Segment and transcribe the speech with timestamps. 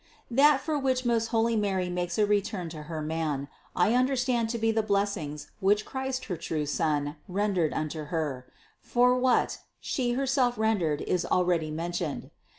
[0.31, 4.57] That for which most holy Mary makes a return to her Man, I understand to
[4.57, 8.47] be the bless ing, which Christ, her true Son, rendered unto Her;
[8.81, 12.31] for what, She herself rendered is already mentioned.